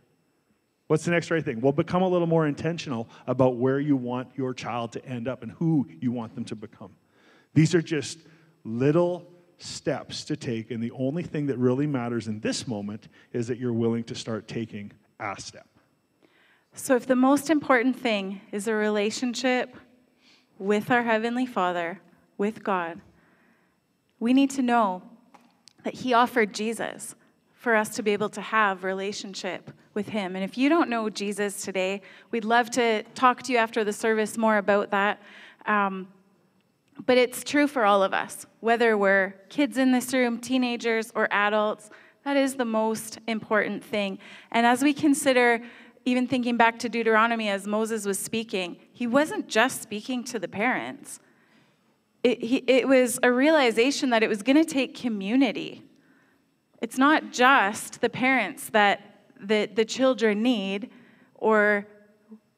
[0.88, 1.60] What's the next right thing?
[1.60, 5.44] Well, become a little more intentional about where you want your child to end up
[5.44, 6.90] and who you want them to become.
[7.54, 8.18] These are just
[8.64, 13.46] little steps to take, and the only thing that really matters in this moment is
[13.46, 15.67] that you're willing to start taking a step.
[16.80, 19.76] So, if the most important thing is a relationship
[20.60, 22.00] with our Heavenly Father,
[22.38, 23.00] with God,
[24.20, 25.02] we need to know
[25.82, 27.16] that He offered Jesus
[27.52, 30.36] for us to be able to have relationship with Him.
[30.36, 32.00] And if you don't know Jesus today,
[32.30, 35.20] we'd love to talk to you after the service more about that.
[35.66, 36.06] Um,
[37.04, 41.26] but it's true for all of us, whether we're kids in this room, teenagers, or
[41.32, 41.90] adults.
[42.24, 44.18] That is the most important thing.
[44.52, 45.62] And as we consider
[46.08, 50.48] even thinking back to Deuteronomy as Moses was speaking, he wasn't just speaking to the
[50.48, 51.20] parents.
[52.24, 55.84] It, he, it was a realization that it was going to take community.
[56.80, 60.90] It's not just the parents that the, the children need,
[61.34, 61.86] or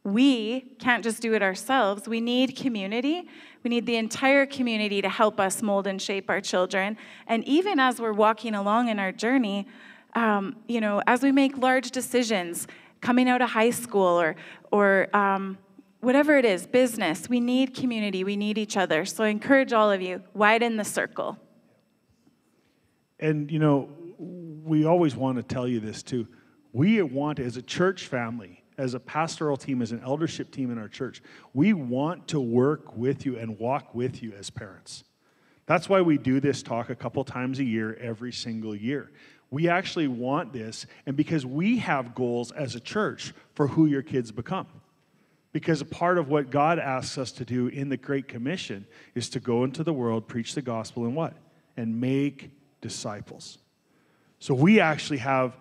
[0.02, 2.08] we can't just do it ourselves.
[2.08, 3.28] We need community.
[3.62, 6.96] We need the entire community to help us mold and shape our children.
[7.26, 9.66] And even as we're walking along in our journey,
[10.14, 12.66] um, you know, as we make large decisions,
[13.00, 14.36] coming out of high school or,
[14.70, 15.58] or um,
[16.00, 19.04] whatever it is, business, we need community, we need each other.
[19.04, 21.38] So I encourage all of you, widen the circle.
[23.18, 23.88] And, you know,
[24.18, 26.26] we always want to tell you this too.
[26.72, 30.78] We want, as a church family, as a pastoral team, as an eldership team in
[30.78, 31.22] our church,
[31.52, 35.04] we want to work with you and walk with you as parents.
[35.66, 39.12] That's why we do this talk a couple times a year, every single year.
[39.50, 44.02] We actually want this, and because we have goals as a church for who your
[44.02, 44.66] kids become.
[45.52, 48.86] Because a part of what God asks us to do in the Great Commission
[49.16, 51.34] is to go into the world, preach the gospel, and what?
[51.76, 53.58] And make disciples.
[54.38, 55.56] So we actually have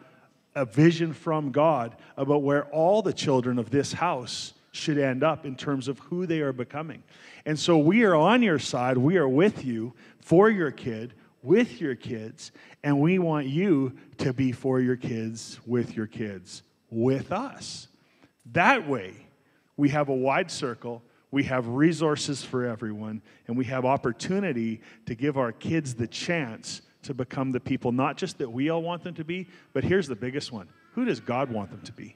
[0.53, 5.45] a vision from God about where all the children of this house should end up
[5.45, 7.01] in terms of who they are becoming.
[7.45, 11.79] And so we are on your side, we are with you for your kid with
[11.79, 12.51] your kids,
[12.83, 17.87] and we want you to be for your kids, with your kids, with us.
[18.51, 19.13] That way,
[19.77, 25.15] we have a wide circle, we have resources for everyone, and we have opportunity to
[25.15, 29.03] give our kids the chance to become the people, not just that we all want
[29.03, 32.15] them to be, but here's the biggest one who does God want them to be?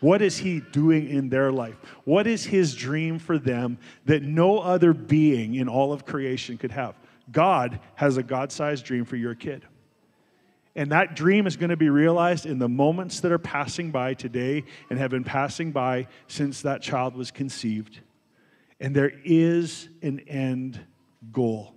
[0.00, 1.76] What is He doing in their life?
[2.04, 6.72] What is His dream for them that no other being in all of creation could
[6.72, 6.94] have?
[7.30, 9.64] God has a God sized dream for your kid.
[10.74, 14.12] And that dream is going to be realized in the moments that are passing by
[14.12, 18.00] today and have been passing by since that child was conceived.
[18.78, 20.78] And there is an end
[21.32, 21.74] goal.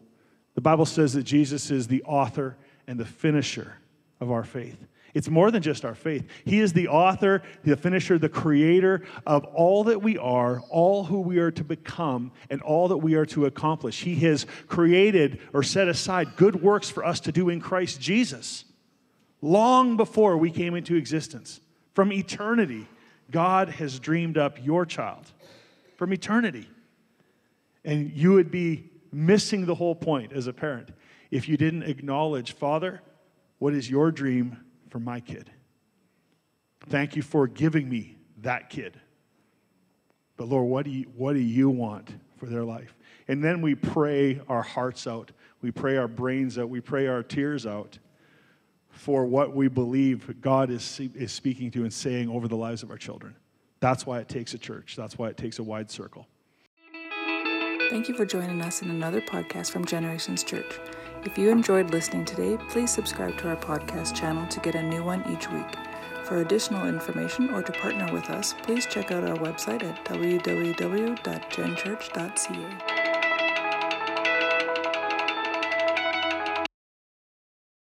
[0.55, 3.77] The Bible says that Jesus is the author and the finisher
[4.19, 4.85] of our faith.
[5.13, 6.27] It's more than just our faith.
[6.45, 11.21] He is the author, the finisher, the creator of all that we are, all who
[11.21, 14.01] we are to become, and all that we are to accomplish.
[14.01, 18.65] He has created or set aside good works for us to do in Christ Jesus
[19.41, 21.59] long before we came into existence.
[21.93, 22.87] From eternity,
[23.31, 25.31] God has dreamed up your child.
[25.97, 26.69] From eternity.
[27.83, 30.89] And you would be missing the whole point as a parent
[31.31, 33.01] if you didn't acknowledge, Father,
[33.59, 34.57] what is your dream
[34.89, 35.49] for my kid.
[36.87, 38.99] Thank you for giving me that kid.
[40.37, 42.95] But Lord, what do you, what do you want for their life?
[43.27, 45.31] And then we pray our hearts out.
[45.61, 46.69] We pray our brains out.
[46.69, 47.99] We pray our tears out
[48.89, 52.89] for what we believe God is, is speaking to and saying over the lives of
[52.89, 53.35] our children.
[53.81, 54.95] That's why it takes a church.
[54.95, 56.27] That's why it takes a wide circle.
[57.89, 60.79] Thank you for joining us in another podcast from Generations Church.
[61.25, 65.03] If you enjoyed listening today, please subscribe to our podcast channel to get a new
[65.03, 65.65] one each week.
[66.23, 72.98] For additional information or to partner with us, please check out our website at www.genchurch.ca.